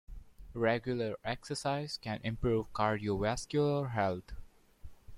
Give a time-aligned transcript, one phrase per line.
[0.55, 4.33] Regular exercise can improve cardiovascular health.